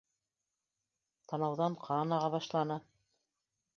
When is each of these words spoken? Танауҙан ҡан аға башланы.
Танауҙан 1.33 1.77
ҡан 1.89 2.17
аға 2.19 2.31
башланы. 2.37 2.79